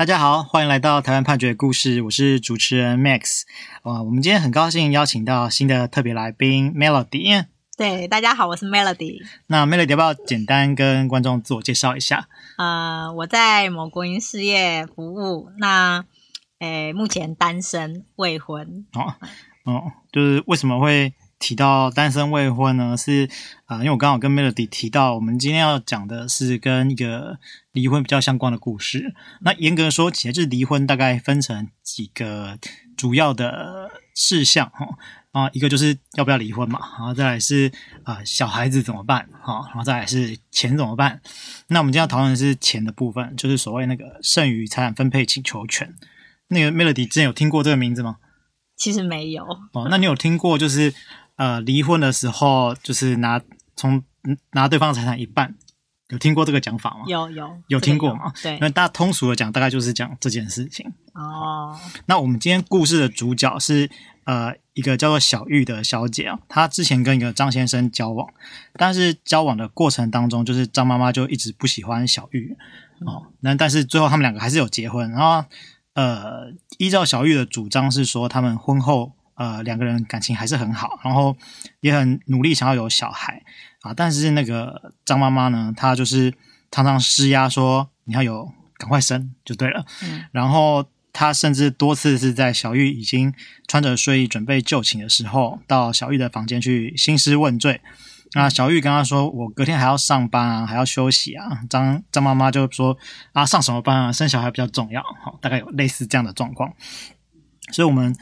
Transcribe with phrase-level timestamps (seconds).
[0.00, 3.42] 大家好，欢迎来到台湾判决故事，我是主持人 Max。
[3.82, 7.44] 哇，我们今天很高兴邀请到新的特别来宾 Melody。
[7.76, 9.18] 对，大家好，我是 Melody。
[9.48, 12.30] 那 Melody 要不要简单跟观众自我介绍一下？
[12.56, 15.50] 呃，我在某国营事业服务。
[15.58, 16.06] 那，
[16.60, 18.86] 诶，目前单身未婚。
[18.94, 19.16] 哦，
[19.64, 22.96] 哦，就是为什么会提到单身未婚呢？
[22.96, 23.28] 是
[23.64, 27.40] 啊、呃，因为我刚好跟 Melody 提到，我们今天要讲的是跟一个
[27.72, 29.14] 离婚比较相关的故事。
[29.40, 32.58] 那严格说起来，就是离婚大概分成几个
[32.96, 34.86] 主要的事项哈。
[35.32, 37.70] 啊，一个就是要不要离婚嘛，然后再来是
[38.02, 41.22] 啊、呃、小孩子怎么办，好，然后再来是钱怎么办。
[41.68, 45.94] 那我们今天要讨论的是钱的部分，就是所谓那个剩余财产分配请求权。
[46.48, 48.16] 那个 Melody 之前有听过这个名字吗？
[48.76, 49.44] 其实没有。
[49.72, 50.92] 哦，那你有听过就是
[51.40, 53.40] 呃离婚的时候，就是拿
[53.74, 54.04] 从
[54.52, 55.54] 拿对方的财产一半，
[56.10, 57.04] 有听过这个讲法吗？
[57.06, 58.30] 有有有听过吗？
[58.42, 60.92] 对，那大家通俗的讲，大概就是讲这件事情。
[61.14, 63.90] 哦，那我们今天故事的主角是。
[64.24, 68.28] 呃，一个叫做小玉的小姐啊，她之前跟一个张先生交往，
[68.74, 72.56] 但是交往的过程当中，就是张妈妈就一直不喜欢小玉
[73.00, 73.26] 哦。
[73.40, 75.44] 那但是最后他们两个还是有结婚，然后
[75.94, 81.34] 呃，依照小玉的主张是说，他们婚后呃两个人感情还是很好，然后
[81.80, 83.42] 也很努力想要有小孩
[83.80, 83.92] 啊。
[83.92, 86.32] 但是那个张妈妈呢，她就是
[86.70, 90.86] 常常施压说，你要有赶快生就对了，嗯，然后。
[91.12, 93.34] 她甚至多次是在小玉已经
[93.66, 97.80] 穿着睡衣准备就寝的时候，到小玉的房间去兴师问罪。
[98.34, 102.96] 那小玉跟他说：“我隔天还要上班啊，还要休息啊。”张张妈妈就说
[103.34, 104.12] ：“啊，上什么班啊？
[104.12, 106.72] 生小孩比较重要。”好，大概有类似这样的状况。
[107.72, 108.14] 所以，我们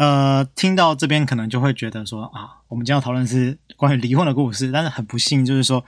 [0.00, 5.84] 呃听到这边可能就会觉得说：“啊，我们今天要讨论是关于离婚的故事。”但是很不幸，就是说。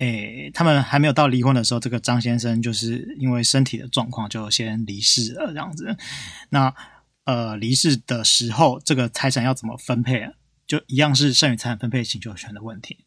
[0.00, 5.94] 诶，他们还没有到离婚的时候，这个张先生就是因为身体的状况就先离世了，这样子。
[6.48, 6.74] 那
[7.24, 10.32] 呃，离世的时候，这个财产要怎么分配啊？
[10.66, 13.04] 就一样是剩余财产分配请求权的问题。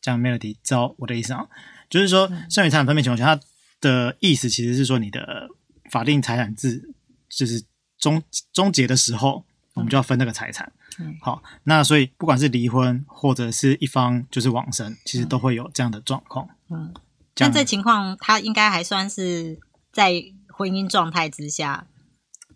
[0.00, 1.48] 这样，Melody 知道我的意思啊？
[1.90, 3.40] 就是说，剩余财产分配请求权，它
[3.80, 5.48] 的意思其实是说，你的
[5.90, 6.94] 法定财产制
[7.28, 7.64] 就是
[7.98, 8.22] 终
[8.52, 10.70] 终结的时候，我们就要分那个财产。
[10.98, 16.46] 嗯，好，那所以不管是离婚或者是一方就是往生，其实都会有这样的状况。
[16.68, 16.92] 嗯，
[17.38, 19.58] 那这情况他应该还算是
[19.90, 21.86] 在婚姻状态之下，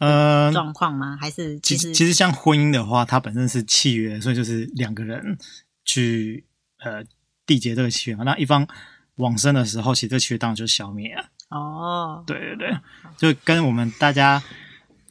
[0.00, 1.16] 呃，状况吗？
[1.19, 5.38] 还是其实其实像婚姻的话，它本身是契约，所以就是两个人
[5.87, 6.44] 去
[6.81, 7.03] 呃
[7.47, 8.25] 缔结这个契约嘛。
[8.25, 8.69] 那一方
[9.15, 11.25] 往生的时候，其实这个契约当然就是消灭了。
[11.48, 12.77] 哦，对对对，
[13.16, 14.43] 就跟我们大家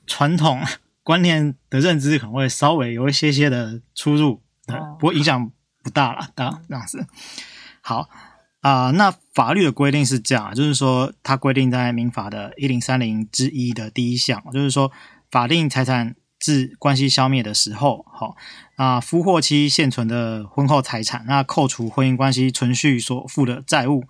[0.05, 0.61] 传统。
[1.05, 4.41] 观念的认知可能会稍微有一些些的出入，
[4.99, 5.51] 不过影响
[5.83, 7.05] 不大了，这样这样子。
[7.81, 8.09] 好
[8.61, 14.91] 啊、呃，那法律的规定是这样，就是说它规定在民法的一零三零之一的第一项，就是说
[15.29, 18.35] 法定财产制关系消灭的时候，好
[18.77, 24.05] 啊，夫或妻现存的婚后财产，那扣除婚姻关系存续所负的债务，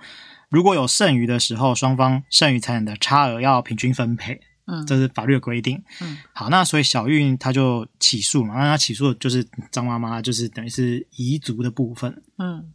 [0.50, 4.40] 如果有剩余的时候，双方剩余财产的差额要平均分配。
[4.68, 5.84] 嗯，这是法律的规定。
[6.02, 12.24] 嗯，好，那所以小玉她就起诉嘛，那她起诉的就是张妈妈，就是等于是遗嘱的部分。
[12.38, 12.74] 嗯，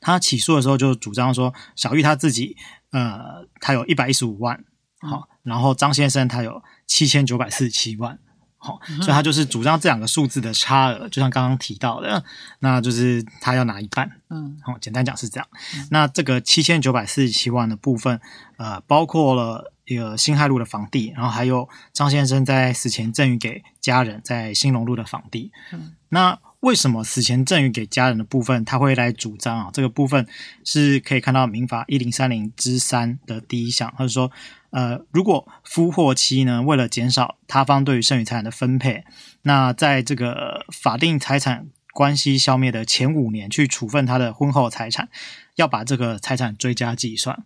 [0.00, 2.56] 她起诉的时候就主张说，小玉她自己，
[2.90, 4.64] 呃，她有一百一十五万，
[5.00, 8.18] 好，然后张先生他有七千九百四十七万，
[8.62, 12.24] 好，所以他就是主张这两个数字的差额，就像刚刚提到的，
[12.60, 14.10] 那就是他要拿一半。
[14.30, 15.46] 嗯，好，简单讲是这样。
[15.90, 18.20] 那这个七千九百四十七万的部分，
[18.56, 19.72] 呃，包括了。
[19.84, 25.50] 一个辛亥路的房地，然后还有张先生在死前赠予给家人在兴隆路的房地。
[25.72, 29.70] 嗯，那为什么死前赠与给家人的部分他会来主张啊？
[29.72, 30.28] 这个部分
[30.64, 34.30] 是可以看到民法一零三零之三的第一项，他说，
[34.70, 39.04] 呃，如果夫或妻呢，为了减少他方对于剩余财产的分配，
[39.42, 45.08] 那在这个法定财产关系消灭的前五年去处分他的婚后财产，
[45.56, 47.44] 要把这个财产追加计算。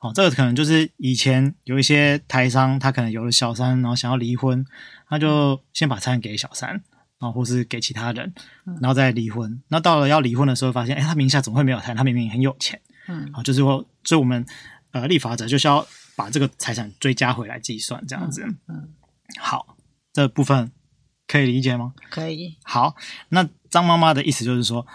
[0.00, 4.62] 哦，这个可能就是以前有一些台商，他可能有了小三，然后想要离婚，
[5.08, 6.82] 他就先把财产给小三，
[7.18, 8.32] 然后或是给其他人，
[8.80, 9.62] 然后再离婚。
[9.68, 11.96] 那到了要离婚的时候，发现，哎，他名下怎么会没有财产？
[11.96, 12.80] 他明明很有钱。
[13.08, 14.44] 嗯，好，就是说，所以我们
[14.90, 18.44] 呃，立法者就是要把这个财产追加回来计算，这样子。
[18.68, 18.94] 嗯，
[19.38, 19.76] 好，
[20.12, 20.72] 这部分
[21.26, 21.94] 可以理解吗？
[22.10, 22.56] 可以。
[22.64, 22.96] 好，
[23.30, 24.86] 那张妈妈的意思就是说，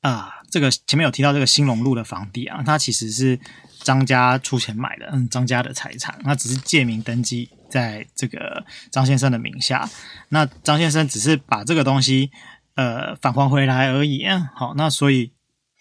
[0.00, 3.38] 啊、呃，这个前面有提到这个兴隆路的房地啊，它其实是。
[3.84, 9.86] 张家出钱买的，嗯，张家的财产，那只是借名登记在这个张先生的名下，
[10.30, 12.30] 那张先生只是把这个东西
[12.76, 14.24] 呃返还回来而已，
[14.54, 15.30] 好，那所以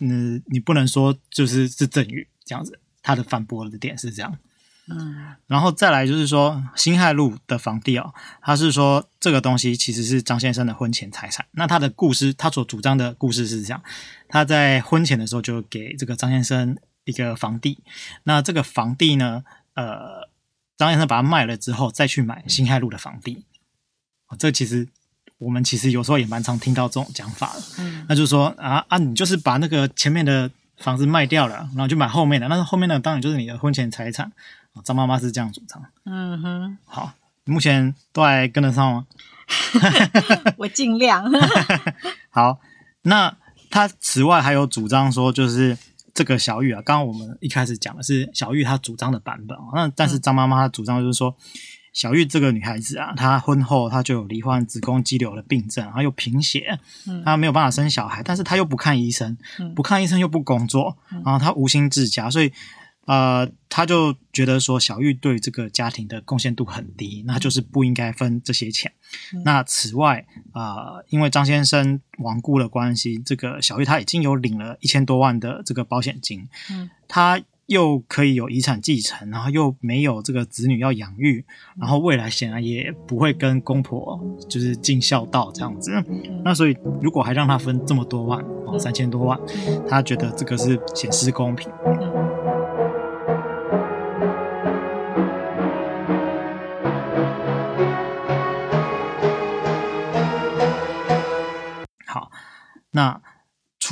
[0.02, 4.38] 嗯，你不能说就是是赠与这样子，他的反驳的点是这样，
[4.90, 11.46] 嗯，然后再来就是说辛亥路的房地哦，他是说这个东西其实是张先生的婚前财产。
[11.52, 13.82] 那他的故事，他所主张的故事是这样：
[14.28, 17.82] 他在婚前的时候就给这个张先生一个房地，
[18.24, 19.46] 那这个房地呢，
[19.76, 20.28] 呃，
[20.76, 23.46] 张先生把它卖了之后，再去买辛亥路的房地。
[24.28, 24.90] 哦，这其实
[25.38, 27.62] 我们其实有时候也蛮常听到这种讲法的。
[27.80, 34.32] 嗯，那就是说啊啊，你就是把那个前面的房子卖掉了，然后就买后面的，那后面的当然就是你的婚前财产。
[34.84, 35.84] 张妈妈是这样主张。
[36.06, 37.14] 嗯哼，好，
[37.46, 39.06] 目前都还跟得上吗？
[40.58, 41.32] 我尽量。
[42.32, 42.60] 好，
[43.04, 43.38] 那
[43.70, 45.78] 他此外还有主张说，就是
[46.12, 49.64] 这个小玉啊，刚刚我们一开始讲的是小玉她主张的版本啊。
[49.76, 51.36] 那但是张妈妈她主张就是说，
[51.94, 56.78] 小玉这个女孩子啊，她婚后她就有罹患子宫肌瘤的病症，然后又贫血，
[57.24, 59.38] 她没有办法生小孩，但是她又不看医生，
[59.76, 62.52] 不看医生又不工作，然后她无心治家，所以。
[63.06, 68.90] 呃，他就觉得说小玉对这个家庭的贡献度很低，那就是不应该分这些钱。
[69.34, 81.46] 嗯、那此外，呃，因为张先生亡故的关系，这个小玉她已经有领了一千多万的这个保险金，嗯，他又可以有遗产继承，然后又没有这个子女要养育，
[81.78, 84.20] 然后未来显然也不会跟公婆
[84.50, 85.92] 就是尽孝道这样子。
[86.08, 89.40] 嗯、那所以如果还让他分这么多万，哦，三千多万，
[89.88, 91.72] 他觉得这个是显失公平。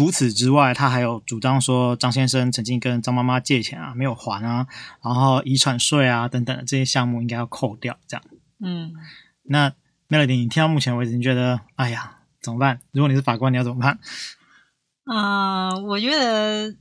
[0.02, 4.66] 除此之外，他还有主张说张先生曾经跟张妈妈借钱啊，没有还啊，
[5.04, 8.24] 然后遗产税啊等等的这些项目应该要扣掉，这样。
[8.62, 8.94] 嗯，
[9.44, 9.72] 那
[10.10, 12.82] Melody，你听到目前为止，你觉得，哎呀，怎么办？
[12.92, 14.00] 如果你是法官，你要怎么办？
[15.06, 16.76] 啊、呃，我觉得，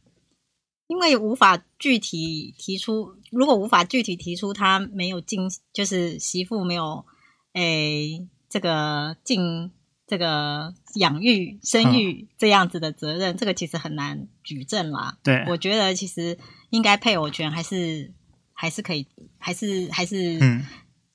[0.87, 7.05] 因为无法具体提出，如果无法具体提出他没有尽，就是媳妇没有，
[7.53, 9.71] 诶，这个尽。
[10.11, 15.17] 这个养育、生育这样子的责任，嗯、这个其实很难举证啦。
[15.23, 16.37] 对，我觉得其实
[16.71, 18.13] 应该配偶权还是
[18.53, 19.07] 还是可以，
[19.39, 20.41] 还是还是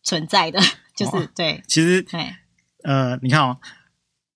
[0.02, 0.62] 存在的。
[0.62, 0.64] 嗯、
[0.96, 2.34] 就是、哦、对，其实对，
[2.86, 3.58] 呃，你看哦，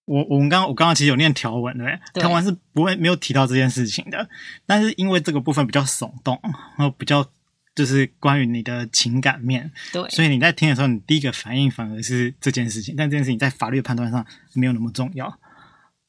[0.04, 1.78] 我我们刚刚我刚刚其实有念条文，
[2.14, 4.28] 对，条文是不会没有提到这件事情的，
[4.66, 6.38] 但是因为这个部分比较耸动，
[6.78, 7.26] 然后比较。
[7.76, 15.28] 就是关于你的情感面，对，所以你在听的时候，你第一个反应反而是这件事情，但这件事情在法律的判断上没有那么重要。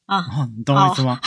[0.05, 1.21] 啊、哦，你懂我意思吗？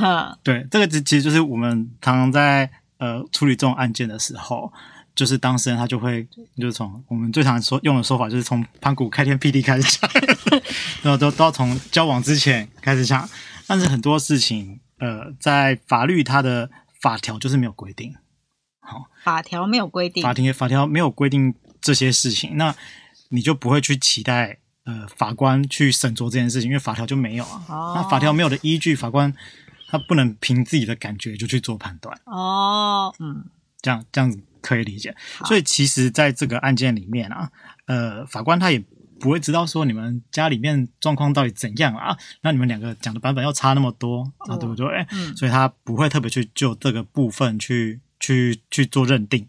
[0.00, 4.72] 哦、 对，这个其其实就是我们常常在呃处理这种案件的时候，
[5.14, 10.10] 就是当事人他就会就是从我们最常说用的说法，就是从盘古开天辟地开始讲，
[11.02, 13.28] 然后都都要从交往之前开始讲，
[13.68, 16.68] 但是很多事情呃，在法律它的
[17.00, 18.12] 法条就是没有规定。
[18.88, 22.74] 好，法条没有规定，法庭法条没有规定这些事情，那
[23.28, 27.62] 你就不会去期待呃法官去审酌这件事情，因为法条就没有啊。
[27.68, 29.30] 哦，那法条没有的依据，法官
[29.88, 32.18] 他不能凭自己的感觉就去做判断。
[32.24, 33.44] 哦，嗯，
[33.82, 35.14] 这样这样子可以理解。
[35.44, 37.50] 所以其实在这个案件里面啊，
[37.84, 38.82] 呃，法官他也
[39.20, 45.06] 不会知道说你们家里面状况到底怎样啊，那你们两个讲的版本要差那么多啊，对不对？
[45.10, 48.00] 嗯，所以他不会特别去就这个部分去。
[48.20, 49.46] 去去做认定，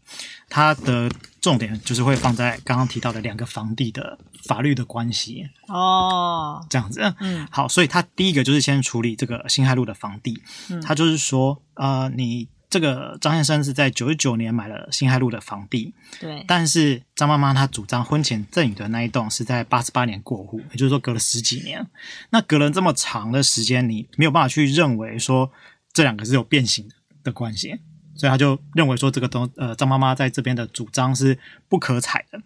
[0.50, 1.10] 它的
[1.42, 21.86] 重点就是会放在刚刚提到的两个房地的法律的关系哦，这样子，嗯，好，所以他第一个就是先处理这个辛亥路的房地，嗯，他就是说，呃，你这个张先生是在九十九年买了辛亥路的房地，对，但是张妈妈她主张婚前赠与的那一栋是在八十八年过户，也就是说隔了十几年，
[22.30, 25.52] 那隔了这么长的时间，你没有办法去认为说
[25.92, 27.80] 这两个是有变形的的关系。
[28.20, 32.42] 所以他就认为说这个东呃张妈妈在这边的主张是不可采的。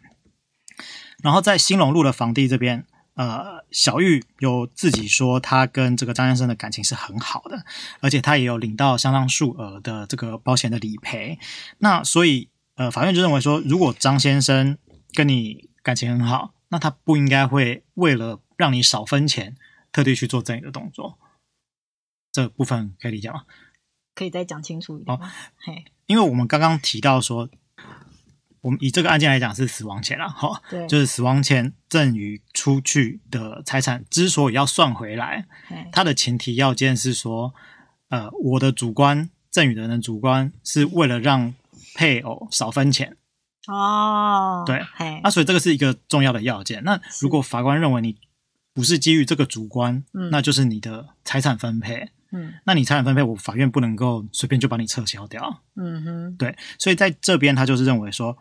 [1.23, 7.65] 然后在兴隆路的房地这边，呃小玉有自己说他跟这个张先生的感情是很好的，
[8.01, 11.39] 而且他也有领到相当数额的这个保险的理赔。
[11.79, 14.77] 那所以呃法院就认为说，如果张先生
[15.13, 19.55] 跟你感情很好，那他不应该会为了让你少分钱，
[19.91, 21.17] 特地去做这样的动作。
[22.31, 23.43] 这部分可以理解吗？
[24.15, 25.15] 可以再讲清楚一点。
[25.15, 25.19] 哦，
[25.57, 27.49] 嘿，因为我们刚刚提到说，
[28.61, 35.45] 我们以这个案件来讲是死亡前了，哈，对，就是死亡前赠与出去的财产之所以要算回来，
[35.91, 37.53] 它的前提要件是说，
[38.09, 41.53] 呃，我的主观赠与的人的主观是为了让
[41.95, 43.17] 配偶少分钱。
[43.67, 46.83] 哦，对，嘿，那所以这个是一个重要的要件。
[46.83, 48.17] 那如果法官认为你
[48.73, 52.09] 不是基于这个主观，嗯，那就是你的财产分配。
[52.33, 55.61] 嗯，那你财产分配，我法院不能够随便就把你撤销掉。
[55.75, 58.37] 嗯哼，对，所以在这边他就是认为说，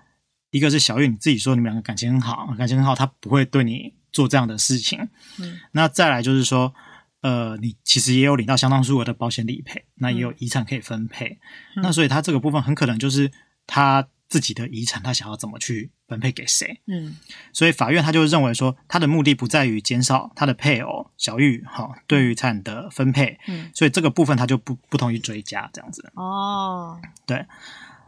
[0.51, 4.99] 一个是小玉你自己说你们两个感情很好，感情很好，他不会对你做这样的事情。
[5.39, 6.75] 嗯，那再来就是说，
[7.21, 11.39] 呃，你其实也有领到相当数额的保险理赔，那也有遗产可以分配，
[11.77, 13.31] 嗯，那所以他这个部分很可能就是
[13.67, 14.09] 他。
[14.33, 16.81] 自己的遗产，他想要怎么去分配给谁？
[16.87, 17.19] 嗯，
[17.53, 26.11] 所以法院他就认为说，他的目的不在于减少他的配偶小玉哈对于财产的分配，嗯，所以这个部分他就不不同意追加这样子。
[26.15, 27.45] 哦，对，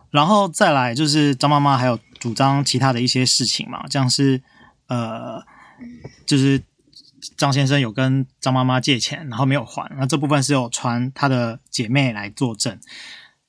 [0.09, 4.41] 然后再来就是张妈妈还有主张其他的一些事情嘛，像是
[4.87, 5.45] 呃，
[6.25, 6.63] 就是
[7.37, 12.81] 张先生有跟张妈妈借钱，然后没有还，那这部分是有传他的姐妹来作证。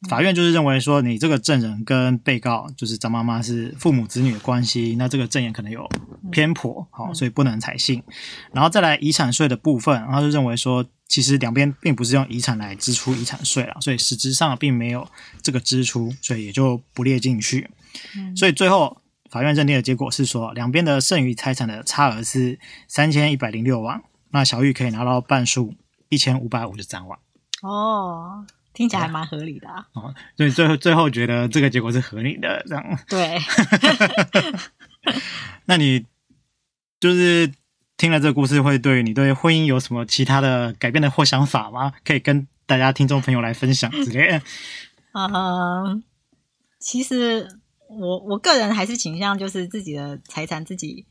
[0.07, 5.87] 法院就是认为说，你这个证人跟被告就是张妈妈是父母子女的关系，那这个证言可能有
[6.31, 8.03] 偏颇，好，所以不能采信。
[8.51, 15.07] 然后再来遗产税的部分，然后就认为说，其实两边并不是用遗产来支出遗产税了，所以实质上并没有
[15.41, 17.69] 这个支出，所以也就不列进去。
[18.35, 25.73] 所以最后法院认定的结果是说，两边的剩余财产的差额是三千一百零六万，那小玉可以拿到半数
[26.09, 27.17] 一千五百五十三万。
[27.61, 28.45] 哦。
[28.75, 29.87] 听起来还蛮合理的啊！
[29.93, 32.99] 哦，所以最后最后觉得这个结果是合理的，这样。
[33.07, 33.39] 对。
[35.65, 36.05] 那你
[36.99, 37.51] 就是
[37.97, 41.93] 听了这个故事，会对你对婚姻有什么其他的改变的或想法吗？
[42.03, 44.41] 可以跟大家听众朋友来分享之类的。
[45.13, 46.03] 嗯，
[46.79, 47.47] 其实
[47.87, 51.05] 我我个人还是倾向就是自己的财产自己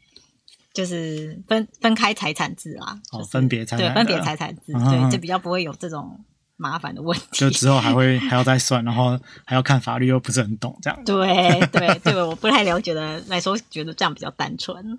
[0.75, 6.25] 就是分分开财产制啊，哦，就是、分别财产对分别财产制，嗯、对，就比较不会有这种。
[6.56, 10.99] 麻烦的问题，就之后还会 还要再算，然后还要看法律，又不是很懂这样。
[11.04, 14.99] 对对对，我不太了解的来说，觉得这样比较单纯。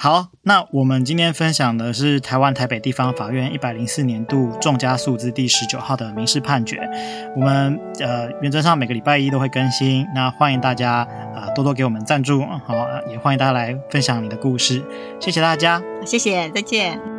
[0.00, 6.78] 好，那我们今天分享的是台湾台北地方法院一百零四年度重加诉字第十九号的民事判决。
[7.34, 11.02] 我们呃原则上每个礼拜一都会更新，那欢迎大家
[11.34, 14.84] 呃多多给我们赞助，好，也欢迎大家来分享你的故事，
[15.20, 17.17] 谢谢大家，谢谢，再见。